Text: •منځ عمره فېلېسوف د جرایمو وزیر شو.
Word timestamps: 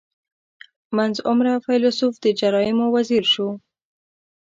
•منځ 0.97 1.15
عمره 1.29 1.53
فېلېسوف 1.65 2.13
د 2.23 2.25
جرایمو 2.39 2.85
وزیر 2.95 3.23
شو. 3.33 3.47